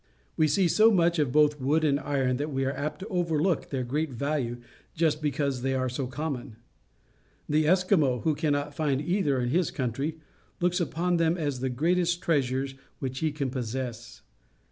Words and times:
We 0.35 0.47
see 0.47 0.67
so 0.67 0.89
much 0.89 1.19
of 1.19 1.31
both 1.31 1.61
wood 1.61 1.83
and 1.83 1.99
iron 1.99 2.37
that 2.37 2.51
we 2.51 2.65
are 2.65 2.71
apt 2.71 3.01
to 3.01 3.07
overlook 3.09 3.69
their 3.69 3.83
great 3.83 4.11
value 4.11 4.57
just 4.95 5.21
because 5.21 5.61
they 5.61 5.75
are 5.75 5.89
so 5.89 6.07
common. 6.07 6.55
The 7.47 7.65
Eskimo, 7.65 8.23
who 8.23 8.33
cannot 8.33 8.73
find 8.73 8.99
either 8.99 9.39
in 9.39 9.49
his 9.49 9.69
countrj', 9.71 10.15
looks 10.59 10.79
upon 10.79 11.17
them 11.17 11.37
as 11.37 11.59
the 11.59 11.69
greatest 11.69 12.19
treasures 12.19 12.73
which 12.97 13.19
he 13.19 13.31
can 13.31 13.51
pos.sess. 13.51 14.23